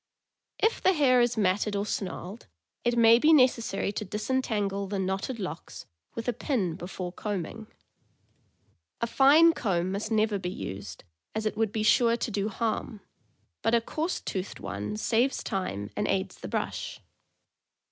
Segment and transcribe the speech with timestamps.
[0.57, 2.47] If the hair is matted or snarled,
[2.83, 5.85] it may be necessary to disentangle the knotted locks
[6.15, 7.67] with a pin before combing.
[8.99, 11.03] A fine comb must never be used,
[11.35, 13.01] as it would be sure to do harm,
[13.61, 16.99] but a coarse toothed one saves time and aids the brush.